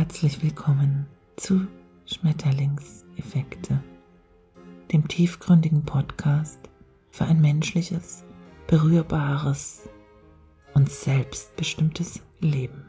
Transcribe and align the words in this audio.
Herzlich 0.00 0.42
willkommen 0.42 1.06
zu 1.36 1.66
Schmetterlingseffekte, 2.06 3.82
dem 4.90 5.06
tiefgründigen 5.06 5.84
Podcast 5.84 6.58
für 7.10 7.26
ein 7.26 7.42
menschliches, 7.42 8.24
berührbares 8.66 9.90
und 10.72 10.90
selbstbestimmtes 10.90 12.22
Leben. 12.38 12.86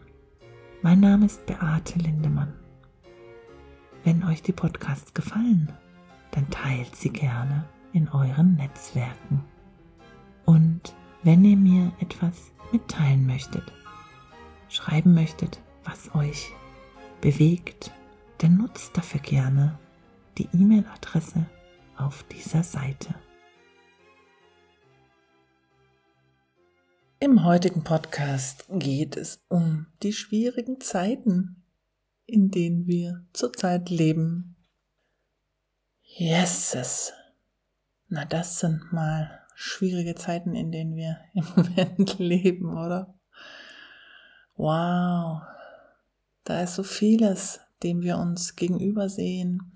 Mein 0.84 1.02
Name 1.02 1.26
ist 1.26 1.46
Beate 1.46 2.00
Lindemann. 2.00 2.54
Wenn 4.06 4.24
euch 4.24 4.42
die 4.42 4.54
Podcasts 4.54 5.14
gefallen, 5.14 5.70
dann 6.32 6.50
teilt 6.50 6.96
sie 6.96 7.10
gerne 7.10 7.66
in 7.92 8.08
euren 8.08 8.56
Netzwerken. 8.56 9.44
Und 10.46 10.96
wenn 11.24 11.44
ihr 11.44 11.58
mir 11.58 11.92
etwas 12.00 12.54
mitteilen 12.72 13.28
möchtet, 13.28 13.70
schreiben 14.70 15.14
möchtet, 15.14 15.62
was 15.84 16.16
euch 16.16 16.54
bewegt, 17.22 17.92
dann 18.40 18.58
nutzt 18.58 18.98
dafür 18.98 19.22
gerne 19.22 19.80
die 20.38 20.50
E-Mail-Adresse 20.54 21.46
auf 21.96 22.24
dieser 22.24 22.64
Seite. 22.64 23.14
Im 27.20 27.44
heutigen 27.44 27.84
Podcast 27.84 28.66
geht 28.70 29.16
es 29.16 29.46
um 29.48 29.86
die 30.02 30.12
schwierigen 30.12 30.82
Zeiten, 30.82 31.64
in 32.26 32.50
denen 32.50 32.88
wir 32.88 33.28
zurzeit 33.34 33.92
leben. 33.92 34.56
Yeses. 36.04 37.14
Na, 38.08 38.26
das 38.26 38.60
sind 38.60 38.92
mal 38.92 39.40
schwierige 39.56 40.16
Zeiten, 40.16 40.56
in 40.56 40.72
denen 40.72 40.96
wir 40.96 41.20
im 41.36 41.46
Moment 41.56 42.18
leben, 42.18 42.76
oder? 42.76 43.14
Wow, 44.56 45.42
da 46.44 46.62
ist 46.62 46.76
so 46.76 46.84
vieles, 46.84 47.60
dem 47.84 48.02
wir 48.02 48.18
uns 48.18 48.56
gegenüber 48.56 49.10
sehen, 49.10 49.72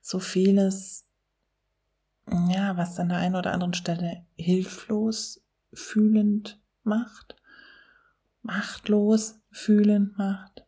so 0.00 0.18
vieles, 0.18 1.06
ja, 2.48 2.76
was 2.76 2.98
an 2.98 3.08
der 3.08 3.18
einen 3.18 3.36
oder 3.36 3.52
anderen 3.52 3.74
Stelle 3.74 4.24
hilflos 4.36 5.42
fühlend 5.72 6.60
macht, 6.82 7.36
machtlos 8.42 9.40
fühlend 9.50 10.18
macht, 10.18 10.64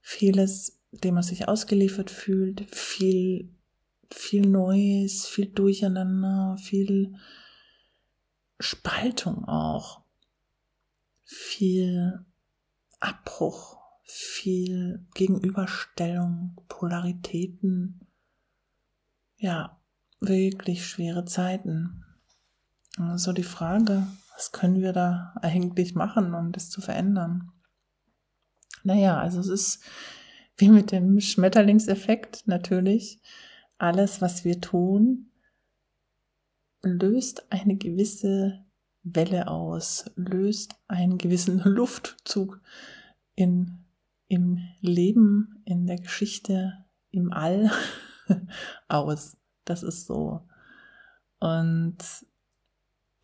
vieles, 0.00 0.78
dem 0.92 1.14
man 1.14 1.22
sich 1.22 1.48
ausgeliefert 1.48 2.10
fühlt, 2.10 2.74
viel, 2.74 3.52
viel 4.10 4.46
Neues, 4.46 5.26
viel 5.26 5.46
Durcheinander, 5.46 6.56
viel 6.58 7.16
Spaltung 8.60 9.44
auch, 9.44 10.02
viel 11.24 12.24
Abbruch, 13.06 13.78
viel 14.02 15.06
Gegenüberstellung, 15.14 16.60
Polaritäten. 16.68 18.00
Ja, 19.36 19.80
wirklich 20.20 20.86
schwere 20.86 21.24
Zeiten. 21.24 22.04
So 23.14 23.32
die 23.32 23.42
Frage, 23.42 24.06
was 24.34 24.52
können 24.52 24.80
wir 24.80 24.92
da 24.92 25.34
eigentlich 25.40 25.94
machen, 25.94 26.34
um 26.34 26.52
das 26.52 26.70
zu 26.70 26.80
verändern? 26.80 27.52
Naja, 28.82 29.18
also 29.18 29.40
es 29.40 29.48
ist 29.48 29.84
wie 30.56 30.68
mit 30.68 30.92
dem 30.92 31.20
Schmetterlingseffekt 31.20 32.46
natürlich. 32.46 33.20
Alles, 33.78 34.22
was 34.22 34.44
wir 34.44 34.60
tun, 34.60 35.30
löst 36.82 37.52
eine 37.52 37.76
gewisse 37.76 38.64
Welle 39.02 39.48
aus, 39.48 40.06
löst 40.16 40.76
einen 40.88 41.18
gewissen 41.18 41.60
Luftzug 41.64 42.60
in, 43.36 43.78
im 44.26 44.58
Leben, 44.80 45.62
in 45.64 45.86
der 45.86 45.98
Geschichte, 45.98 46.84
im 47.10 47.32
All 47.32 47.70
aus. 48.88 49.36
Das 49.64 49.82
ist 49.82 50.06
so. 50.06 50.42
Und 51.38 51.98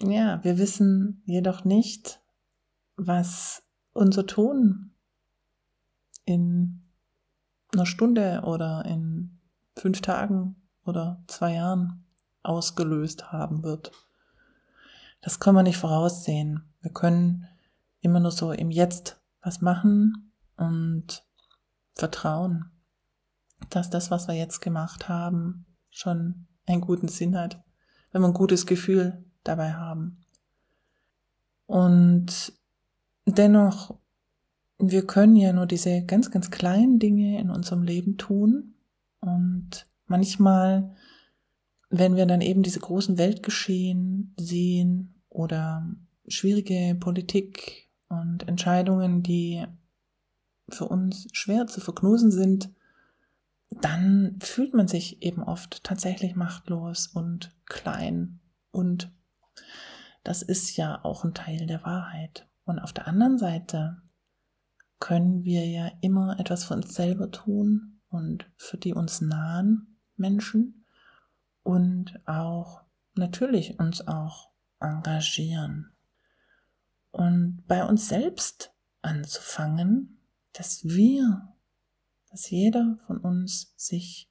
ja, 0.02 0.42
wir 0.44 0.58
wissen 0.58 1.22
jedoch 1.24 1.64
nicht, 1.64 2.20
was 2.96 3.64
unser 3.92 4.26
Tun 4.26 4.92
in 6.24 6.82
einer 7.72 7.86
Stunde 7.86 8.42
oder 8.44 8.84
in 8.84 9.38
fünf 9.76 10.02
Tagen 10.02 10.56
oder 10.84 11.22
zwei 11.26 11.54
Jahren 11.54 12.04
ausgelöst 12.42 13.32
haben 13.32 13.62
wird. 13.62 13.92
Das 15.20 15.40
können 15.40 15.56
wir 15.56 15.62
nicht 15.62 15.78
voraussehen. 15.78 16.64
Wir 16.80 16.92
können 16.92 17.48
immer 18.00 18.20
nur 18.20 18.32
so 18.32 18.52
im 18.52 18.70
Jetzt 18.70 19.21
was 19.42 19.60
machen 19.60 20.32
und 20.56 21.24
vertrauen, 21.94 22.70
dass 23.70 23.90
das, 23.90 24.10
was 24.10 24.28
wir 24.28 24.34
jetzt 24.34 24.60
gemacht 24.60 25.08
haben, 25.08 25.66
schon 25.90 26.46
einen 26.66 26.80
guten 26.80 27.08
Sinn 27.08 27.36
hat, 27.36 27.62
wenn 28.12 28.22
wir 28.22 28.28
ein 28.28 28.34
gutes 28.34 28.66
Gefühl 28.66 29.24
dabei 29.44 29.74
haben. 29.74 30.24
Und 31.66 32.52
dennoch, 33.26 33.98
wir 34.78 35.06
können 35.06 35.36
ja 35.36 35.52
nur 35.52 35.66
diese 35.66 36.04
ganz, 36.04 36.30
ganz 36.30 36.50
kleinen 36.50 36.98
Dinge 36.98 37.38
in 37.40 37.50
unserem 37.50 37.82
Leben 37.82 38.16
tun 38.16 38.74
und 39.20 39.86
manchmal 40.06 40.94
wenn 41.92 42.16
wir 42.16 42.24
dann 42.24 42.40
eben 42.40 42.62
diese 42.62 42.80
großen 42.80 43.18
Weltgeschehen 43.18 44.34
sehen 44.38 45.22
oder 45.28 45.86
schwierige 46.26 46.96
Politik 46.98 47.90
und 48.12 48.46
Entscheidungen, 48.46 49.22
die 49.22 49.66
für 50.68 50.86
uns 50.86 51.28
schwer 51.32 51.66
zu 51.66 51.80
verknusen 51.80 52.30
sind, 52.30 52.70
dann 53.80 54.38
fühlt 54.40 54.74
man 54.74 54.86
sich 54.86 55.22
eben 55.22 55.42
oft 55.42 55.82
tatsächlich 55.82 56.36
machtlos 56.36 57.06
und 57.06 57.56
klein. 57.64 58.40
Und 58.70 59.10
das 60.24 60.42
ist 60.42 60.76
ja 60.76 61.02
auch 61.04 61.24
ein 61.24 61.34
Teil 61.34 61.66
der 61.66 61.82
Wahrheit. 61.84 62.46
Und 62.64 62.78
auf 62.78 62.92
der 62.92 63.08
anderen 63.08 63.38
Seite 63.38 64.02
können 65.00 65.44
wir 65.44 65.66
ja 65.66 65.90
immer 66.00 66.38
etwas 66.38 66.64
für 66.64 66.74
uns 66.74 66.94
selber 66.94 67.30
tun 67.30 68.00
und 68.08 68.46
für 68.56 68.76
die 68.76 68.92
uns 68.92 69.20
nahen 69.20 69.98
Menschen 70.16 70.84
und 71.62 72.20
auch 72.26 72.82
natürlich 73.14 73.78
uns 73.78 74.06
auch 74.06 74.50
engagieren. 74.80 75.91
Und 77.12 77.64
bei 77.68 77.84
uns 77.84 78.08
selbst 78.08 78.72
anzufangen, 79.02 80.18
dass 80.52 80.84
wir, 80.84 81.54
dass 82.30 82.50
jeder 82.50 82.98
von 83.06 83.18
uns 83.18 83.74
sich 83.76 84.30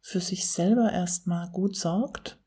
für 0.00 0.20
sich 0.20 0.50
selber 0.50 0.92
erstmal 0.92 1.50
gut 1.50 1.76
sorgt, 1.76 2.38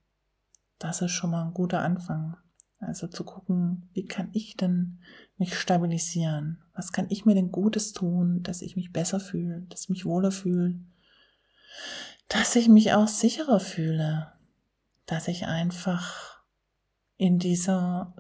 das 0.79 1.01
ist 1.01 1.11
schon 1.11 1.31
mal 1.31 1.45
ein 1.45 1.53
guter 1.53 1.81
Anfang. 1.81 2.37
Also 2.79 3.05
zu 3.07 3.23
gucken, 3.23 3.89
wie 3.93 4.07
kann 4.07 4.29
ich 4.33 4.57
denn 4.57 4.99
mich 5.37 5.55
stabilisieren? 5.55 6.63
Was 6.73 6.91
kann 6.91 7.05
ich 7.09 7.25
mir 7.25 7.35
denn 7.35 7.51
Gutes 7.51 7.93
tun, 7.93 8.41
dass 8.41 8.63
ich 8.63 8.75
mich 8.75 8.91
besser 8.91 9.19
fühle, 9.19 9.61
dass 9.69 9.83
ich 9.83 9.89
mich 9.89 10.05
wohler 10.05 10.31
fühle, 10.31 10.79
dass 12.27 12.55
ich 12.55 12.67
mich 12.67 12.93
auch 12.93 13.07
sicherer 13.07 13.59
fühle, 13.59 14.33
dass 15.05 15.27
ich 15.27 15.45
einfach 15.45 16.41
in 17.17 17.37
dieser 17.37 18.15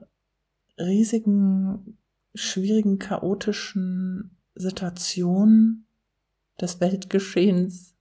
riesigen, 0.77 1.97
schwierigen, 2.33 2.99
chaotischen 2.99 4.37
Situation 4.55 5.85
des 6.59 6.79
Weltgeschehens, 6.79 7.95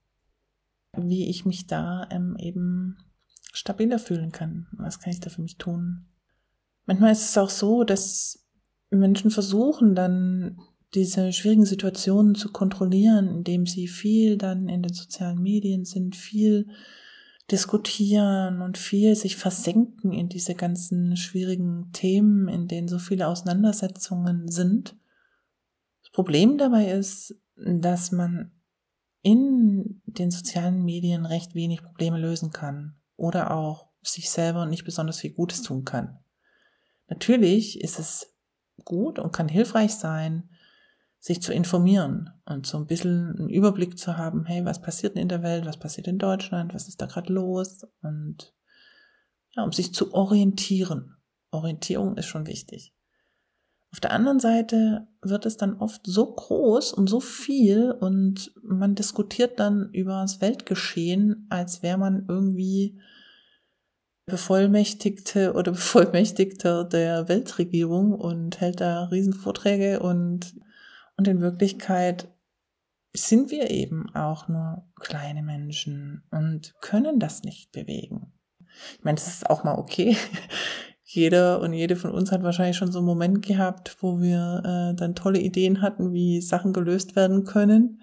wie 0.97 1.29
ich 1.29 1.45
mich 1.45 1.67
da 1.67 2.07
ähm, 2.11 2.35
eben 2.37 2.97
stabiler 3.53 3.99
fühlen 3.99 4.31
kann. 4.31 4.67
Was 4.73 4.99
kann 4.99 5.11
ich 5.11 5.19
da 5.19 5.29
für 5.29 5.41
mich 5.41 5.57
tun? 5.57 6.05
Manchmal 6.85 7.11
ist 7.11 7.29
es 7.29 7.37
auch 7.37 7.49
so, 7.49 7.83
dass 7.83 8.45
Menschen 8.89 9.31
versuchen 9.31 9.95
dann 9.95 10.59
diese 10.93 11.31
schwierigen 11.31 11.65
Situationen 11.65 12.35
zu 12.35 12.51
kontrollieren, 12.51 13.29
indem 13.29 13.65
sie 13.65 13.87
viel 13.87 14.37
dann 14.37 14.67
in 14.67 14.83
den 14.83 14.93
sozialen 14.93 15.41
Medien 15.41 15.85
sind, 15.85 16.15
viel 16.15 16.67
diskutieren 17.51 18.61
und 18.61 18.77
viel 18.77 19.15
sich 19.15 19.35
versenken 19.35 20.11
in 20.11 20.29
diese 20.29 20.55
ganzen 20.55 21.17
schwierigen 21.17 21.91
Themen, 21.91 22.47
in 22.47 22.67
denen 22.67 22.87
so 22.87 22.99
viele 22.99 23.27
Auseinandersetzungen 23.27 24.47
sind. 24.49 24.97
Das 26.01 26.11
Problem 26.11 26.57
dabei 26.57 26.91
ist, 26.91 27.35
dass 27.55 28.11
man 28.11 28.51
in 29.21 30.01
den 30.05 30.31
sozialen 30.31 30.83
Medien 30.83 31.25
recht 31.25 31.53
wenig 31.53 31.83
Probleme 31.83 32.17
lösen 32.19 32.51
kann 32.51 32.95
oder 33.15 33.51
auch 33.51 33.89
sich 34.01 34.29
selber 34.31 34.65
nicht 34.65 34.83
besonders 34.83 35.19
viel 35.19 35.33
Gutes 35.33 35.61
tun 35.61 35.85
kann. 35.85 36.19
Natürlich 37.07 37.81
ist 37.81 37.99
es 37.99 38.35
gut 38.83 39.19
und 39.19 39.31
kann 39.31 39.47
hilfreich 39.47 39.93
sein, 39.93 40.49
sich 41.21 41.39
zu 41.41 41.53
informieren 41.53 42.31
und 42.45 42.65
so 42.65 42.77
ein 42.77 42.87
bisschen 42.87 43.35
einen 43.37 43.49
Überblick 43.49 43.97
zu 43.97 44.17
haben, 44.17 44.43
hey, 44.45 44.65
was 44.65 44.81
passiert 44.81 45.15
denn 45.15 45.21
in 45.21 45.29
der 45.29 45.43
Welt, 45.43 45.65
was 45.65 45.77
passiert 45.77 46.07
in 46.07 46.17
Deutschland, 46.17 46.73
was 46.73 46.87
ist 46.87 46.99
da 46.99 47.05
gerade 47.05 47.31
los 47.31 47.85
und 48.01 48.55
ja, 49.55 49.63
um 49.63 49.71
sich 49.71 49.93
zu 49.93 50.13
orientieren. 50.13 51.15
Orientierung 51.51 52.17
ist 52.17 52.25
schon 52.25 52.47
wichtig. 52.47 52.93
Auf 53.93 53.99
der 53.99 54.13
anderen 54.13 54.39
Seite 54.39 55.07
wird 55.21 55.45
es 55.45 55.57
dann 55.57 55.75
oft 55.75 56.01
so 56.07 56.33
groß 56.33 56.93
und 56.93 57.07
so 57.07 57.19
viel 57.19 57.91
und 57.91 58.51
man 58.63 58.95
diskutiert 58.95 59.59
dann 59.59 59.89
über 59.91 60.21
das 60.21 60.41
Weltgeschehen, 60.41 61.45
als 61.49 61.83
wäre 61.83 61.99
man 61.99 62.25
irgendwie 62.27 62.99
Bevollmächtigte 64.25 65.53
oder 65.53 65.71
Bevollmächtigter 65.73 66.85
der 66.85 67.27
Weltregierung 67.27 68.13
und 68.13 68.59
hält 68.59 68.81
da 68.81 69.03
Riesenvorträge 69.03 69.99
und, 69.99 70.55
und 71.17 71.27
in 71.27 71.41
Wirklichkeit 71.41 72.27
sind 73.13 73.51
wir 73.51 73.69
eben 73.69 74.13
auch 74.15 74.47
nur 74.47 74.85
kleine 74.99 75.43
Menschen 75.43 76.23
und 76.31 76.73
können 76.81 77.19
das 77.19 77.43
nicht 77.43 77.71
bewegen. 77.71 78.33
Ich 78.97 79.03
meine, 79.03 79.15
das 79.15 79.27
ist 79.27 79.49
auch 79.49 79.63
mal 79.63 79.77
okay. 79.77 80.15
Jeder 81.03 81.59
und 81.59 81.73
jede 81.73 81.97
von 81.97 82.11
uns 82.11 82.31
hat 82.31 82.41
wahrscheinlich 82.41 82.77
schon 82.77 82.93
so 82.93 82.99
einen 82.99 83.05
Moment 83.05 83.45
gehabt, 83.45 83.97
wo 83.99 84.21
wir 84.21 84.61
äh, 84.63 84.95
dann 84.95 85.13
tolle 85.13 85.39
Ideen 85.39 85.81
hatten, 85.81 86.13
wie 86.13 86.39
Sachen 86.39 86.71
gelöst 86.71 87.17
werden 87.17 87.43
können. 87.43 88.01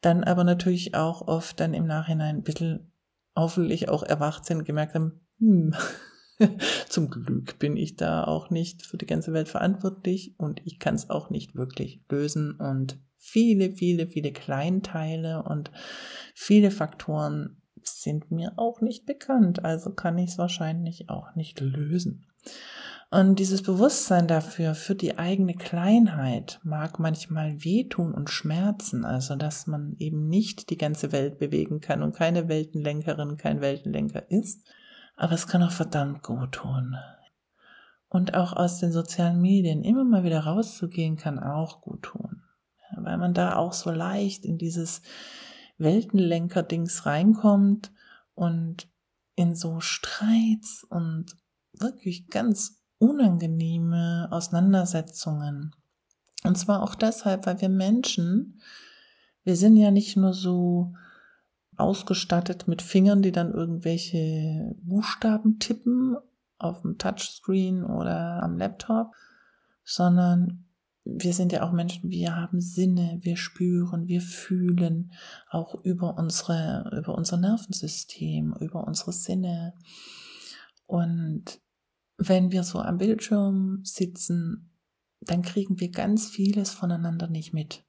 Dann 0.00 0.24
aber 0.24 0.42
natürlich 0.42 0.94
auch 0.94 1.28
oft 1.28 1.60
dann 1.60 1.74
im 1.74 1.86
Nachhinein 1.86 2.36
ein 2.36 2.42
bisschen 2.42 2.92
hoffentlich 3.36 3.90
auch 3.90 4.02
erwacht 4.02 4.46
sind, 4.46 4.64
gemerkt 4.64 4.94
haben, 4.94 5.20
hm, 5.38 5.74
zum 6.88 7.10
Glück 7.10 7.58
bin 7.58 7.76
ich 7.76 7.96
da 7.96 8.24
auch 8.24 8.50
nicht 8.50 8.84
für 8.84 8.96
die 8.96 9.06
ganze 9.06 9.32
Welt 9.32 9.48
verantwortlich 9.48 10.34
und 10.38 10.60
ich 10.64 10.78
kann 10.78 10.94
es 10.94 11.10
auch 11.10 11.30
nicht 11.30 11.54
wirklich 11.54 12.00
lösen 12.10 12.52
und 12.52 12.98
viele, 13.16 13.72
viele, 13.72 14.06
viele 14.06 14.32
Kleinteile 14.32 15.42
und 15.42 15.70
viele 16.34 16.70
Faktoren 16.70 17.56
sind 17.82 18.30
mir 18.30 18.52
auch 18.56 18.80
nicht 18.80 19.06
bekannt, 19.06 19.64
also 19.64 19.92
kann 19.92 20.18
ich 20.18 20.30
es 20.30 20.38
wahrscheinlich 20.38 21.08
auch 21.08 21.34
nicht 21.34 21.60
lösen. 21.60 22.26
Und 23.10 23.38
dieses 23.38 23.62
Bewusstsein 23.62 24.26
dafür, 24.26 24.74
für 24.74 24.96
die 24.96 25.16
eigene 25.16 25.54
Kleinheit, 25.54 26.58
mag 26.64 26.98
manchmal 26.98 27.64
wehtun 27.64 28.12
und 28.12 28.30
schmerzen, 28.30 29.04
also 29.04 29.36
dass 29.36 29.68
man 29.68 29.94
eben 29.98 30.28
nicht 30.28 30.70
die 30.70 30.76
ganze 30.76 31.12
Welt 31.12 31.38
bewegen 31.38 31.80
kann 31.80 32.02
und 32.02 32.16
keine 32.16 32.48
Weltenlenkerin, 32.48 33.36
kein 33.36 33.60
Weltenlenker 33.60 34.28
ist. 34.30 34.66
Aber 35.16 35.32
es 35.32 35.46
kann 35.46 35.62
auch 35.62 35.72
verdammt 35.72 36.22
gut 36.22 36.52
tun. 36.52 36.96
Und 38.08 38.34
auch 38.34 38.52
aus 38.52 38.78
den 38.78 38.92
sozialen 38.92 39.40
Medien 39.40 39.82
immer 39.82 40.04
mal 40.04 40.24
wieder 40.24 40.40
rauszugehen, 40.40 41.16
kann 41.16 41.38
auch 41.38 41.80
gut 41.80 42.02
tun. 42.02 42.42
Weil 42.96 43.18
man 43.18 43.34
da 43.34 43.56
auch 43.56 43.72
so 43.72 43.90
leicht 43.90 44.44
in 44.44 44.58
dieses 44.58 45.02
Weltenlenker-Dings 45.78 47.04
reinkommt 47.06 47.90
und 48.34 48.88
in 49.34 49.54
so 49.54 49.80
Streits 49.80 50.84
und 50.88 51.36
wirklich 51.72 52.28
ganz 52.28 52.82
unangenehme 52.98 54.28
Auseinandersetzungen. 54.30 55.74
Und 56.44 56.56
zwar 56.56 56.82
auch 56.82 56.94
deshalb, 56.94 57.46
weil 57.46 57.60
wir 57.60 57.68
Menschen, 57.68 58.62
wir 59.44 59.56
sind 59.56 59.76
ja 59.76 59.90
nicht 59.90 60.16
nur 60.16 60.32
so 60.32 60.94
ausgestattet 61.76 62.68
mit 62.68 62.82
Fingern, 62.82 63.22
die 63.22 63.32
dann 63.32 63.52
irgendwelche 63.52 64.74
Buchstaben 64.82 65.58
tippen 65.58 66.16
auf 66.58 66.82
dem 66.82 66.98
Touchscreen 66.98 67.84
oder 67.84 68.42
am 68.42 68.56
Laptop, 68.56 69.12
sondern 69.84 70.64
wir 71.04 71.32
sind 71.32 71.52
ja 71.52 71.62
auch 71.62 71.72
Menschen, 71.72 72.10
wir 72.10 72.34
haben 72.34 72.60
Sinne, 72.60 73.18
wir 73.22 73.36
spüren, 73.36 74.08
wir 74.08 74.20
fühlen 74.20 75.12
auch 75.48 75.74
über 75.84 76.18
unsere, 76.18 76.90
über 76.98 77.14
unser 77.14 77.36
Nervensystem, 77.36 78.54
über 78.60 78.84
unsere 78.86 79.12
Sinne. 79.12 79.74
Und 80.86 81.60
wenn 82.16 82.50
wir 82.50 82.64
so 82.64 82.80
am 82.80 82.98
Bildschirm 82.98 83.80
sitzen, 83.84 84.72
dann 85.20 85.42
kriegen 85.42 85.78
wir 85.78 85.90
ganz 85.90 86.28
vieles 86.28 86.70
voneinander 86.70 87.28
nicht 87.28 87.52
mit. 87.52 87.85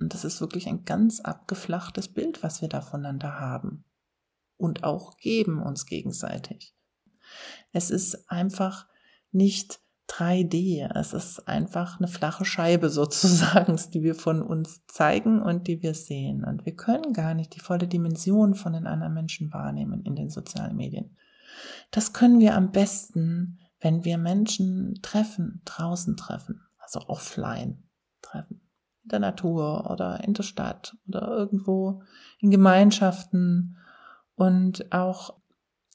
Und 0.00 0.14
das 0.14 0.24
ist 0.24 0.40
wirklich 0.40 0.66
ein 0.66 0.84
ganz 0.84 1.20
abgeflachtes 1.20 2.08
Bild, 2.08 2.42
was 2.42 2.62
wir 2.62 2.68
da 2.68 2.80
voneinander 2.80 3.38
haben. 3.38 3.84
Und 4.56 4.82
auch 4.82 5.16
geben 5.18 5.62
uns 5.62 5.86
gegenseitig. 5.86 6.74
Es 7.72 7.90
ist 7.90 8.30
einfach 8.30 8.88
nicht 9.30 9.80
3D. 10.08 10.90
Es 10.94 11.12
ist 11.12 11.46
einfach 11.46 11.98
eine 11.98 12.08
flache 12.08 12.44
Scheibe 12.44 12.90
sozusagen, 12.90 13.78
die 13.92 14.02
wir 14.02 14.14
von 14.14 14.42
uns 14.42 14.84
zeigen 14.86 15.40
und 15.40 15.68
die 15.68 15.82
wir 15.82 15.94
sehen. 15.94 16.44
Und 16.44 16.66
wir 16.66 16.74
können 16.74 17.12
gar 17.12 17.34
nicht 17.34 17.54
die 17.54 17.60
volle 17.60 17.86
Dimension 17.86 18.54
von 18.54 18.72
den 18.72 18.86
anderen 18.86 19.14
Menschen 19.14 19.52
wahrnehmen 19.52 20.02
in 20.02 20.16
den 20.16 20.30
sozialen 20.30 20.76
Medien. 20.76 21.16
Das 21.90 22.12
können 22.12 22.40
wir 22.40 22.54
am 22.54 22.72
besten, 22.72 23.58
wenn 23.80 24.04
wir 24.04 24.18
Menschen 24.18 24.98
treffen, 25.02 25.62
draußen 25.64 26.16
treffen, 26.16 26.62
also 26.78 27.00
offline 27.06 27.82
treffen. 28.22 28.60
Der 29.10 29.18
Natur 29.18 29.90
oder 29.90 30.22
in 30.24 30.34
der 30.34 30.42
Stadt 30.42 30.96
oder 31.08 31.28
irgendwo 31.28 32.02
in 32.38 32.50
Gemeinschaften 32.50 33.76
und 34.36 34.92
auch 34.92 35.40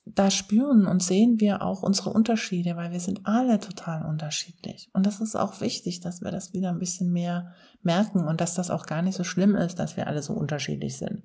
da 0.05 0.29
spüren 0.29 0.85
und 0.85 1.01
sehen 1.01 1.39
wir 1.39 1.63
auch 1.63 1.81
unsere 1.81 2.11
Unterschiede, 2.11 2.75
weil 2.75 2.91
wir 2.91 2.99
sind 2.99 3.21
alle 3.23 3.59
total 3.59 4.05
unterschiedlich. 4.05 4.89
Und 4.93 5.07
das 5.07 5.19
ist 5.19 5.35
auch 5.35 5.61
wichtig, 5.61 5.99
dass 5.99 6.21
wir 6.21 6.29
das 6.29 6.53
wieder 6.53 6.69
ein 6.69 6.79
bisschen 6.79 7.11
mehr 7.11 7.53
merken 7.81 8.27
und 8.27 8.39
dass 8.39 8.53
das 8.53 8.69
auch 8.69 8.85
gar 8.85 9.01
nicht 9.01 9.15
so 9.15 9.23
schlimm 9.23 9.55
ist, 9.55 9.79
dass 9.79 9.97
wir 9.97 10.05
alle 10.07 10.21
so 10.21 10.33
unterschiedlich 10.33 10.97
sind. 10.97 11.23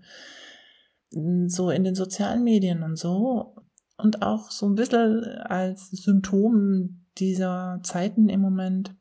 So 1.10 1.70
in 1.70 1.84
den 1.84 1.94
sozialen 1.94 2.42
Medien 2.42 2.82
und 2.82 2.96
so 2.96 3.54
und 3.98 4.22
auch 4.22 4.50
so 4.50 4.66
ein 4.66 4.76
bisschen 4.76 5.24
als 5.24 5.90
Symptom 5.90 7.04
dieser 7.18 7.80
Zeiten 7.82 8.28
im 8.28 8.40
Moment 8.40 8.94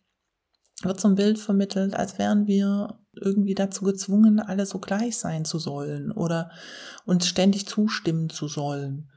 wird 0.83 0.99
so 0.99 1.07
ein 1.07 1.15
Bild 1.15 1.39
vermittelt, 1.39 1.93
als 1.93 2.17
wären 2.17 2.47
wir 2.47 2.99
irgendwie 3.13 3.55
dazu 3.55 3.83
gezwungen, 3.83 4.39
alle 4.39 4.65
so 4.65 4.79
gleich 4.79 5.17
sein 5.17 5.45
zu 5.45 5.59
sollen 5.59 6.11
oder 6.11 6.51
uns 7.05 7.27
ständig 7.27 7.67
zustimmen 7.67 8.29
zu 8.29 8.47
sollen. 8.47 9.09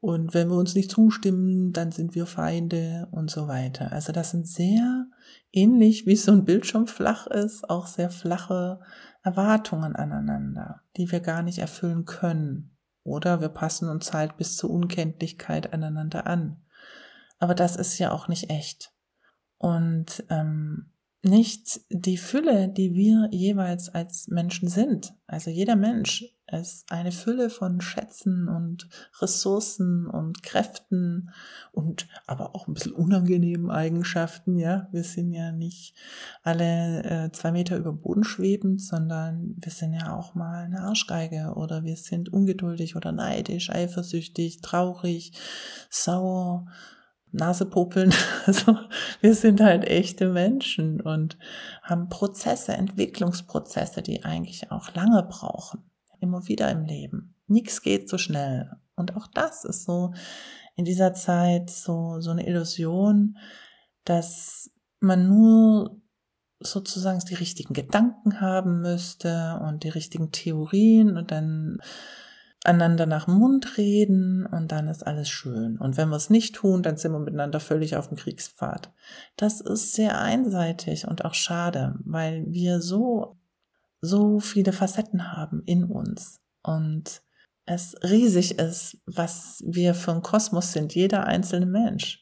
Und 0.00 0.34
wenn 0.34 0.48
wir 0.48 0.56
uns 0.56 0.74
nicht 0.74 0.90
zustimmen, 0.90 1.72
dann 1.72 1.92
sind 1.92 2.16
wir 2.16 2.26
Feinde 2.26 3.06
und 3.12 3.30
so 3.30 3.46
weiter. 3.46 3.92
Also 3.92 4.12
das 4.12 4.32
sind 4.32 4.48
sehr 4.48 5.06
ähnlich, 5.52 6.06
wie 6.06 6.16
so 6.16 6.32
ein 6.32 6.44
Bildschirm 6.44 6.88
flach 6.88 7.28
ist, 7.28 7.70
auch 7.70 7.86
sehr 7.86 8.10
flache 8.10 8.80
Erwartungen 9.22 9.94
aneinander, 9.94 10.80
die 10.96 11.12
wir 11.12 11.20
gar 11.20 11.42
nicht 11.42 11.58
erfüllen 11.58 12.04
können. 12.04 12.76
Oder 13.04 13.40
wir 13.40 13.48
passen 13.48 13.88
uns 13.88 14.12
halt 14.12 14.36
bis 14.36 14.56
zur 14.56 14.70
Unkenntlichkeit 14.70 15.72
aneinander 15.72 16.26
an. 16.26 16.64
Aber 17.38 17.54
das 17.54 17.76
ist 17.76 17.98
ja 17.98 18.10
auch 18.10 18.26
nicht 18.26 18.50
echt. 18.50 18.92
Und 19.62 20.24
ähm, 20.28 20.86
nicht 21.22 21.80
die 21.88 22.16
Fülle, 22.16 22.68
die 22.68 22.94
wir 22.94 23.28
jeweils 23.30 23.88
als 23.88 24.26
Menschen 24.26 24.68
sind. 24.68 25.14
Also 25.28 25.50
jeder 25.50 25.76
Mensch 25.76 26.24
ist 26.50 26.90
eine 26.90 27.12
Fülle 27.12 27.48
von 27.48 27.80
Schätzen 27.80 28.48
und 28.48 28.88
Ressourcen 29.20 30.08
und 30.08 30.42
Kräften 30.42 31.30
und 31.70 32.08
aber 32.26 32.56
auch 32.56 32.66
ein 32.66 32.74
bisschen 32.74 32.92
unangenehmen 32.92 33.70
Eigenschaften. 33.70 34.58
Ja, 34.58 34.88
wir 34.90 35.04
sind 35.04 35.30
ja 35.30 35.52
nicht 35.52 35.94
alle 36.42 37.04
äh, 37.04 37.30
zwei 37.30 37.52
Meter 37.52 37.76
über 37.76 37.92
Boden 37.92 38.24
schwebend, 38.24 38.82
sondern 38.82 39.54
wir 39.58 39.70
sind 39.70 39.94
ja 39.94 40.16
auch 40.16 40.34
mal 40.34 40.64
eine 40.64 40.80
Arschgeige 40.80 41.52
oder 41.54 41.84
wir 41.84 41.96
sind 41.96 42.32
ungeduldig 42.32 42.96
oder 42.96 43.12
neidisch, 43.12 43.70
eifersüchtig, 43.70 44.60
traurig, 44.60 45.32
sauer 45.88 46.66
Nasepopeln. 47.32 48.14
Also 48.44 48.76
wir 49.20 49.36
sind 49.36 49.60
halt 49.60 49.84
echte 49.84 50.28
Menschen 50.28 51.00
und 51.00 51.38
haben 51.82 52.08
Prozesse, 52.08 52.72
Entwicklungsprozesse, 52.72 54.02
die 54.02 54.24
eigentlich 54.24 54.72
auch 54.72 54.92
lange 54.94 55.22
brauchen. 55.22 55.84
Immer 56.20 56.48
wieder 56.48 56.68
im 56.70 56.84
Leben. 56.84 57.36
Nichts 57.46 57.82
geht 57.82 58.08
so 58.08 58.18
schnell. 58.18 58.72
Und 58.96 59.16
auch 59.16 59.28
das 59.28 59.64
ist 59.64 59.84
so 59.84 60.12
in 60.74 60.84
dieser 60.84 61.14
Zeit 61.14 61.70
so, 61.70 62.20
so 62.20 62.30
eine 62.32 62.46
Illusion, 62.48 63.38
dass 64.04 64.70
man 64.98 65.28
nur 65.28 66.00
sozusagen 66.58 67.20
die 67.20 67.34
richtigen 67.34 67.74
Gedanken 67.74 68.40
haben 68.40 68.80
müsste 68.80 69.60
und 69.62 69.84
die 69.84 69.88
richtigen 69.88 70.32
Theorien 70.32 71.16
und 71.16 71.30
dann 71.30 71.78
einander 72.64 73.06
nach 73.06 73.24
dem 73.24 73.34
Mund 73.34 73.76
reden 73.76 74.46
und 74.46 74.70
dann 74.70 74.88
ist 74.88 75.04
alles 75.06 75.28
schön. 75.28 75.78
Und 75.78 75.96
wenn 75.96 76.08
wir 76.10 76.16
es 76.16 76.30
nicht 76.30 76.54
tun, 76.54 76.82
dann 76.82 76.96
sind 76.96 77.12
wir 77.12 77.18
miteinander 77.18 77.60
völlig 77.60 77.96
auf 77.96 78.08
dem 78.08 78.16
Kriegspfad. 78.16 78.92
Das 79.36 79.60
ist 79.60 79.94
sehr 79.94 80.20
einseitig 80.20 81.08
und 81.08 81.24
auch 81.24 81.34
schade, 81.34 81.96
weil 82.04 82.44
wir 82.46 82.80
so, 82.80 83.36
so 84.00 84.38
viele 84.38 84.72
Facetten 84.72 85.32
haben 85.32 85.62
in 85.64 85.84
uns 85.84 86.40
und 86.62 87.22
es 87.64 87.94
riesig 88.02 88.58
ist, 88.58 88.98
was 89.06 89.62
wir 89.66 89.94
für 89.94 90.12
ein 90.12 90.22
Kosmos 90.22 90.72
sind, 90.72 90.94
jeder 90.94 91.26
einzelne 91.26 91.66
Mensch. 91.66 92.20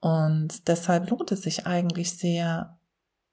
Und 0.00 0.68
deshalb 0.68 1.10
lohnt 1.10 1.32
es 1.32 1.42
sich 1.42 1.66
eigentlich 1.66 2.16
sehr, 2.16 2.78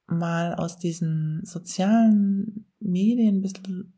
mal 0.08 0.54
aus 0.54 0.78
diesen 0.78 1.42
sozialen 1.46 2.72
Medien 2.80 3.38
ein 3.38 3.42
bisschen 3.42 3.95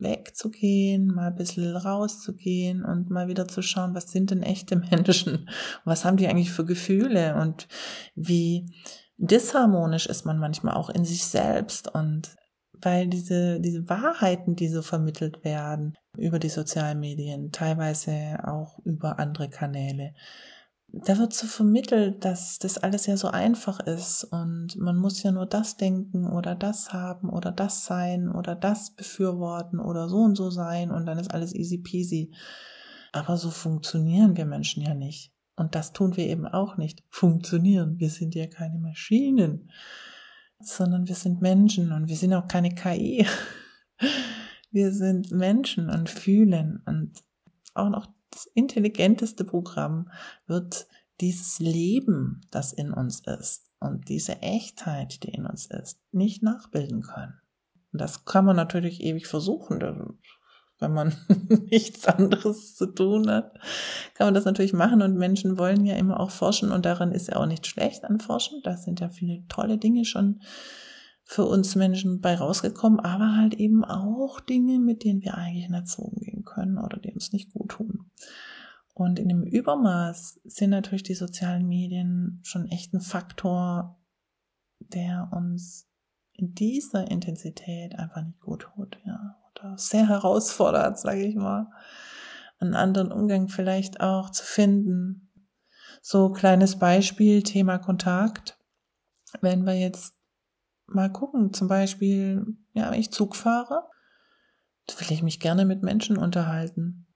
wegzugehen, 0.00 1.06
mal 1.06 1.28
ein 1.28 1.34
bisschen 1.34 1.76
rauszugehen 1.76 2.84
und 2.84 3.10
mal 3.10 3.28
wieder 3.28 3.48
zu 3.48 3.62
schauen, 3.62 3.94
was 3.94 4.10
sind 4.10 4.30
denn 4.30 4.42
echte 4.42 4.76
Menschen? 4.90 5.48
Was 5.84 6.04
haben 6.04 6.16
die 6.16 6.28
eigentlich 6.28 6.50
für 6.50 6.64
Gefühle 6.64 7.36
und 7.36 7.68
wie 8.14 8.72
disharmonisch 9.16 10.06
ist 10.06 10.24
man 10.24 10.38
manchmal 10.38 10.74
auch 10.74 10.90
in 10.90 11.04
sich 11.04 11.24
selbst 11.24 11.92
und 11.92 12.36
weil 12.80 13.08
diese, 13.08 13.60
diese 13.60 13.88
Wahrheiten, 13.88 14.54
die 14.54 14.68
so 14.68 14.82
vermittelt 14.82 15.44
werden 15.44 15.96
über 16.16 16.38
die 16.38 16.48
sozialen 16.48 17.00
Medien, 17.00 17.50
teilweise 17.50 18.38
auch 18.44 18.78
über 18.84 19.18
andere 19.18 19.48
Kanäle, 19.48 20.14
da 20.90 21.18
wird 21.18 21.34
so 21.34 21.46
vermittelt, 21.46 22.24
dass 22.24 22.58
das 22.58 22.78
alles 22.78 23.06
ja 23.06 23.16
so 23.16 23.28
einfach 23.28 23.80
ist 23.80 24.24
und 24.24 24.76
man 24.76 24.96
muss 24.96 25.22
ja 25.22 25.32
nur 25.32 25.46
das 25.46 25.76
denken 25.76 26.26
oder 26.26 26.54
das 26.54 26.92
haben 26.92 27.28
oder 27.28 27.52
das 27.52 27.84
sein 27.84 28.30
oder 28.30 28.54
das 28.54 28.94
befürworten 28.94 29.80
oder 29.80 30.08
so 30.08 30.18
und 30.18 30.34
so 30.34 30.50
sein 30.50 30.90
und 30.90 31.04
dann 31.04 31.18
ist 31.18 31.32
alles 31.32 31.54
easy 31.54 31.78
peasy. 31.78 32.32
Aber 33.12 33.36
so 33.36 33.50
funktionieren 33.50 34.36
wir 34.36 34.46
Menschen 34.46 34.82
ja 34.82 34.94
nicht. 34.94 35.32
Und 35.56 35.74
das 35.74 35.92
tun 35.92 36.16
wir 36.16 36.26
eben 36.26 36.46
auch 36.46 36.76
nicht. 36.76 37.02
Funktionieren. 37.08 37.98
Wir 37.98 38.10
sind 38.10 38.34
ja 38.34 38.46
keine 38.46 38.78
Maschinen, 38.78 39.70
sondern 40.60 41.08
wir 41.08 41.14
sind 41.14 41.42
Menschen 41.42 41.92
und 41.92 42.08
wir 42.08 42.16
sind 42.16 42.32
auch 42.32 42.46
keine 42.48 42.74
KI. 42.74 43.26
Wir 44.70 44.92
sind 44.92 45.30
Menschen 45.30 45.88
und 45.88 46.10
fühlen 46.10 46.82
und 46.84 47.24
auch 47.72 47.88
noch 47.88 48.06
das 48.30 48.46
intelligenteste 48.54 49.44
Programm 49.44 50.10
wird 50.46 50.86
dieses 51.20 51.58
Leben, 51.58 52.42
das 52.50 52.72
in 52.72 52.92
uns 52.92 53.20
ist 53.20 53.70
und 53.80 54.08
diese 54.08 54.40
Echtheit, 54.40 55.22
die 55.22 55.30
in 55.30 55.46
uns 55.46 55.66
ist, 55.66 56.00
nicht 56.12 56.42
nachbilden 56.42 57.02
können. 57.02 57.40
Und 57.92 58.00
das 58.00 58.24
kann 58.24 58.44
man 58.44 58.56
natürlich 58.56 59.02
ewig 59.02 59.26
versuchen 59.26 59.80
wenn 60.78 60.92
man 60.92 61.12
nichts 61.70 62.06
anderes 62.06 62.76
zu 62.76 62.86
tun 62.86 63.30
hat, 63.30 63.58
kann 64.14 64.28
man 64.28 64.34
das 64.34 64.44
natürlich 64.44 64.72
machen. 64.72 65.02
Und 65.02 65.16
Menschen 65.16 65.58
wollen 65.58 65.84
ja 65.84 65.96
immer 65.96 66.20
auch 66.20 66.30
forschen 66.30 66.72
und 66.72 66.84
daran 66.84 67.12
ist 67.12 67.28
ja 67.28 67.36
auch 67.36 67.46
nicht 67.46 67.66
schlecht 67.66 68.04
an 68.04 68.20
Forschen. 68.20 68.60
Da 68.62 68.76
sind 68.76 69.00
ja 69.00 69.08
viele 69.08 69.44
tolle 69.48 69.78
Dinge 69.78 70.04
schon 70.04 70.40
für 71.24 71.44
uns 71.44 71.74
Menschen 71.76 72.20
bei 72.20 72.36
rausgekommen, 72.36 73.00
aber 73.00 73.36
halt 73.36 73.54
eben 73.54 73.84
auch 73.84 74.40
Dinge, 74.40 74.78
mit 74.78 75.04
denen 75.04 75.22
wir 75.22 75.36
eigentlich 75.36 75.68
nicht 75.68 75.88
so 75.88 76.02
umgehen 76.02 76.37
können 76.48 76.78
oder 76.78 76.98
die 76.98 77.12
uns 77.12 77.32
nicht 77.32 77.52
gut 77.52 77.70
tun. 77.70 78.10
Und 78.94 79.18
in 79.18 79.28
dem 79.28 79.44
Übermaß 79.44 80.40
sind 80.44 80.70
natürlich 80.70 81.04
die 81.04 81.14
sozialen 81.14 81.68
Medien 81.68 82.40
schon 82.42 82.66
echt 82.66 82.92
ein 82.92 83.00
Faktor, 83.00 84.00
der 84.80 85.30
uns 85.32 85.88
in 86.32 86.54
dieser 86.54 87.10
Intensität 87.10 87.96
einfach 87.96 88.22
nicht 88.22 88.40
gut 88.40 88.68
tut, 88.74 88.98
ja 89.04 89.36
oder 89.58 89.76
sehr 89.76 90.08
herausfordert, 90.08 90.98
sage 90.98 91.22
ich 91.22 91.34
mal, 91.34 91.70
einen 92.58 92.74
anderen 92.74 93.12
Umgang 93.12 93.48
vielleicht 93.48 94.00
auch 94.00 94.30
zu 94.30 94.44
finden. 94.44 95.30
So 96.02 96.30
kleines 96.30 96.78
Beispiel, 96.78 97.42
Thema 97.42 97.78
Kontakt. 97.78 98.58
Wenn 99.40 99.64
wir 99.64 99.74
jetzt 99.74 100.14
mal 100.86 101.10
gucken, 101.10 101.52
zum 101.52 101.68
Beispiel, 101.68 102.46
ja, 102.72 102.90
wenn 102.90 103.00
ich 103.00 103.12
Zug 103.12 103.36
fahre, 103.36 103.84
will 104.98 105.12
ich 105.12 105.22
mich 105.22 105.40
gerne 105.40 105.64
mit 105.64 105.82
Menschen 105.82 106.16
unterhalten. 106.16 107.06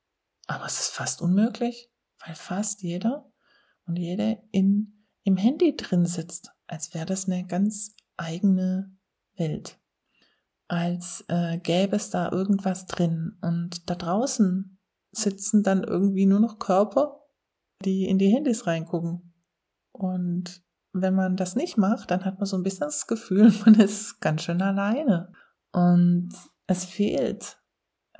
Aber 0.47 0.67
es 0.67 0.81
ist 0.81 0.91
fast 0.91 1.23
unmöglich, 1.23 1.91
weil 2.25 2.35
fast 2.35 2.83
jeder 2.83 3.31
und 3.87 3.97
jede 3.97 4.43
in, 4.50 5.07
im 5.25 5.37
Handy 5.37 5.76
drin 5.76 6.07
sitzt, 6.07 6.50
als 6.67 6.95
wäre 6.95 7.07
das 7.07 7.26
eine 7.26 7.47
ganz 7.47 7.95
eigene 8.17 8.97
Welt 9.37 9.79
als 10.73 11.23
äh, 11.29 11.59
gäbe 11.59 11.97
es 11.97 12.09
da 12.09 12.33
irgendwas 12.33 12.87
drin. 12.87 13.37
Und 13.43 13.91
da 13.91 13.95
draußen 13.95 14.79
sitzen 15.11 15.62
dann 15.62 15.85
irgendwie 15.85 16.25
nur 16.25 16.41
noch 16.41 16.59
Körper, 16.59 17.26
die 17.85 18.07
in 18.07 18.17
die 18.17 18.31
Handys 18.31 18.67
reingucken. 18.67 19.35
Und 19.93 20.62
wenn 20.95 21.14
man 21.14 21.37
das 21.37 21.57
nicht 21.57 21.76
macht, 21.76 22.11
dann 22.11 22.25
hat 22.25 22.38
man 22.38 22.47
so 22.47 22.57
ein 22.57 22.62
bisschen 22.62 22.87
das 22.87 23.07
Gefühl, 23.07 23.52
man 23.67 23.75
ist 23.75 24.19
ganz 24.21 24.45
schön 24.45 24.62
alleine. 24.62 25.31
Und 25.73 26.31
es 26.67 26.87
fehlt 26.87 27.59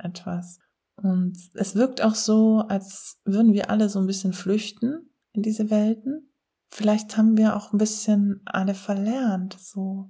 etwas. 0.03 0.59
Und 0.95 1.37
es 1.55 1.75
wirkt 1.75 2.01
auch 2.01 2.15
so, 2.15 2.59
als 2.67 3.19
würden 3.25 3.53
wir 3.53 3.69
alle 3.69 3.89
so 3.89 3.99
ein 3.99 4.07
bisschen 4.07 4.33
flüchten 4.33 5.09
in 5.33 5.41
diese 5.41 5.69
Welten. 5.69 6.31
Vielleicht 6.69 7.17
haben 7.17 7.37
wir 7.37 7.55
auch 7.55 7.73
ein 7.73 7.77
bisschen 7.77 8.41
alle 8.45 8.73
verlernt, 8.73 9.57
so 9.59 10.09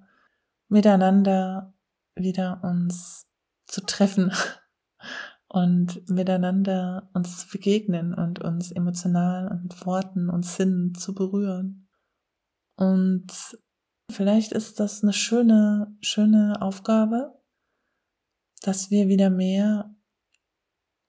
miteinander 0.68 1.74
wieder 2.16 2.62
uns 2.64 3.28
zu 3.66 3.82
treffen 3.82 4.32
und 5.48 6.10
miteinander 6.10 7.10
uns 7.14 7.40
zu 7.40 7.50
begegnen 7.50 8.14
und 8.14 8.40
uns 8.40 8.72
emotional 8.72 9.50
und 9.50 9.64
mit 9.64 9.86
Worten 9.86 10.30
und 10.30 10.46
Sinnen 10.46 10.96
zu 10.96 11.14
berühren. 11.14 11.88
Und 12.76 13.28
vielleicht 14.10 14.52
ist 14.52 14.80
das 14.80 15.04
eine 15.04 15.14
schöne, 15.14 15.96
schöne 16.02 16.62
Aufgabe, 16.62 17.40
dass 18.64 18.90
wir 18.90 19.08
wieder 19.08 19.30
mehr 19.30 19.96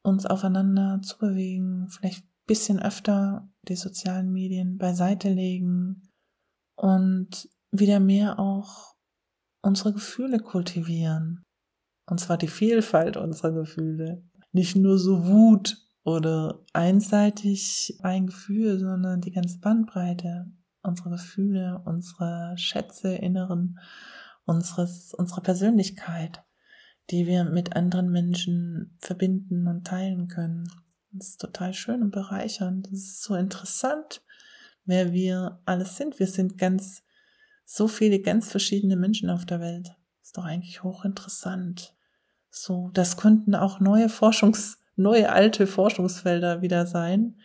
uns 0.02 0.26
aufeinander 0.26 1.00
zu 1.02 1.16
bewegen, 1.18 1.88
vielleicht 1.88 2.24
bisschen 2.46 2.80
öfter 2.80 3.48
die 3.68 3.76
sozialen 3.76 4.30
Medien 4.30 4.76
beiseite 4.76 5.30
legen 5.30 6.02
und 6.76 7.48
wieder 7.70 8.00
mehr 8.00 8.38
auch 8.38 8.94
unsere 9.62 9.94
Gefühle 9.94 10.40
kultivieren. 10.40 11.42
Und 12.06 12.20
zwar 12.20 12.36
die 12.36 12.48
Vielfalt 12.48 13.16
unserer 13.16 13.52
Gefühle. 13.52 14.22
Nicht 14.52 14.76
nur 14.76 14.98
so 14.98 15.26
Wut 15.26 15.78
oder 16.04 16.62
einseitig 16.74 17.98
ein 18.02 18.26
Gefühl, 18.26 18.78
sondern 18.78 19.22
die 19.22 19.32
ganze 19.32 19.58
Bandbreite 19.58 20.52
unserer 20.82 21.12
Gefühle, 21.12 21.80
unsere 21.86 22.52
Schätze 22.58 23.14
inneren, 23.14 23.78
unseres, 24.44 25.14
unserer 25.14 25.40
Persönlichkeit, 25.40 26.44
die 27.10 27.26
wir 27.26 27.44
mit 27.44 27.76
anderen 27.76 28.10
Menschen 28.10 28.96
verbinden 29.00 29.66
und 29.68 29.86
teilen 29.86 30.28
können. 30.28 30.68
Das 31.12 31.28
ist 31.28 31.40
total 31.40 31.74
schön 31.74 32.02
und 32.02 32.10
bereichernd. 32.10 32.86
Das 32.86 32.98
ist 32.98 33.22
so 33.22 33.34
interessant, 33.34 34.22
wer 34.84 35.12
wir 35.12 35.60
alles 35.64 35.96
sind. 35.96 36.18
Wir 36.18 36.26
sind 36.26 36.58
ganz 36.58 37.02
so 37.64 37.88
viele 37.88 38.20
ganz 38.20 38.50
verschiedene 38.50 38.96
Menschen 38.96 39.30
auf 39.30 39.46
der 39.46 39.60
Welt. 39.60 39.94
Ist 40.22 40.36
doch 40.36 40.44
eigentlich 40.44 40.82
hochinteressant. 40.82 41.94
So, 42.50 42.90
das 42.94 43.16
könnten 43.16 43.54
auch 43.54 43.80
neue 43.80 44.08
Forschungs, 44.08 44.78
neue 44.96 45.30
alte 45.32 45.66
Forschungsfelder 45.66 46.62
wieder 46.62 46.86
sein, 46.86 47.40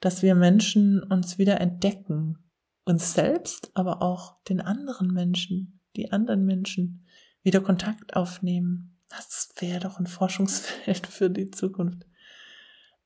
dass 0.00 0.22
wir 0.22 0.34
Menschen 0.34 1.02
uns 1.02 1.38
wieder 1.38 1.60
entdecken. 1.60 2.38
Uns 2.84 3.14
selbst, 3.14 3.70
aber 3.74 4.02
auch 4.02 4.42
den 4.44 4.60
anderen 4.60 5.08
Menschen, 5.08 5.80
die 5.96 6.12
anderen 6.12 6.44
Menschen 6.44 7.06
wieder 7.42 7.60
Kontakt 7.60 8.14
aufnehmen. 8.14 8.93
Das 9.08 9.50
wäre 9.58 9.80
doch 9.80 9.98
ein 9.98 10.06
Forschungsfeld 10.06 11.06
für 11.06 11.30
die 11.30 11.50
Zukunft. 11.50 12.06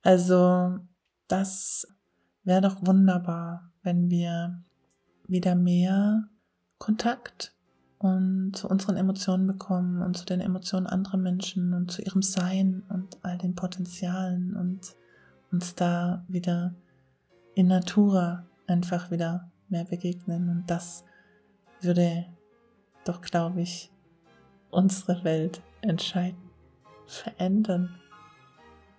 Also, 0.02 0.78
das 1.26 1.86
wäre 2.44 2.62
doch 2.62 2.86
wunderbar, 2.86 3.72
wenn 3.82 4.08
wir 4.10 4.62
wieder 5.26 5.54
mehr 5.54 6.28
Kontakt 6.78 7.54
und 7.98 8.52
zu 8.54 8.68
unseren 8.68 8.96
Emotionen 8.96 9.46
bekommen 9.46 10.02
und 10.02 10.16
zu 10.16 10.24
den 10.24 10.40
Emotionen 10.40 10.86
anderer 10.86 11.18
Menschen 11.18 11.74
und 11.74 11.90
zu 11.90 12.02
ihrem 12.02 12.22
Sein 12.22 12.84
und 12.88 13.18
all 13.22 13.36
den 13.38 13.54
Potenzialen 13.54 14.56
und 14.56 14.94
uns 15.50 15.74
da 15.74 16.24
wieder 16.28 16.74
in 17.54 17.66
Natura 17.66 18.46
einfach 18.66 19.10
wieder 19.10 19.50
mehr 19.68 19.84
begegnen. 19.84 20.48
Und 20.48 20.70
das 20.70 21.04
würde 21.80 22.26
doch, 23.04 23.20
glaube 23.20 23.62
ich, 23.62 23.90
unsere 24.70 25.24
Welt 25.24 25.60
entscheiden, 25.82 26.50
verändern 27.06 28.00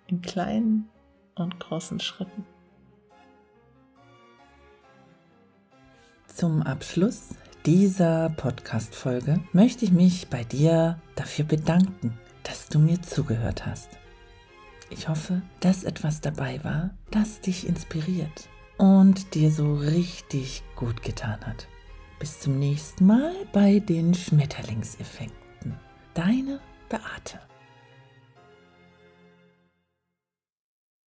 in 0.06 0.22
kleinen 0.22 0.88
und 1.36 1.58
großen 1.60 2.00
Schritten. 2.00 2.44
Zum 6.26 6.62
Abschluss 6.62 7.34
dieser 7.66 8.30
Podcast-Folge 8.30 9.40
möchte 9.52 9.84
ich 9.84 9.92
mich 9.92 10.28
bei 10.28 10.44
dir 10.44 10.98
dafür 11.14 11.44
bedanken, 11.44 12.18
dass 12.42 12.68
du 12.68 12.78
mir 12.78 13.02
zugehört 13.02 13.66
hast. 13.66 13.90
Ich 14.88 15.08
hoffe, 15.08 15.42
dass 15.60 15.84
etwas 15.84 16.20
dabei 16.20 16.62
war, 16.64 16.90
das 17.10 17.40
dich 17.40 17.66
inspiriert 17.68 18.48
und 18.78 19.34
dir 19.34 19.50
so 19.50 19.74
richtig 19.74 20.62
gut 20.74 21.02
getan 21.02 21.38
hat. 21.46 21.68
Bis 22.18 22.40
zum 22.40 22.58
nächsten 22.58 23.06
Mal 23.06 23.34
bei 23.52 23.78
den 23.78 24.14
Schmetterlingseffekten. 24.14 25.78
Deine 26.14 26.60
Beate. 26.90 27.38